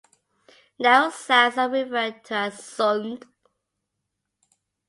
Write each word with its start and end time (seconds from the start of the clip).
Narrow 0.79 1.11
sounds 1.11 1.59
are 1.59 1.69
referred 1.69 2.23
to 2.23 2.33
as 2.33 2.55
"sund". 2.55 3.23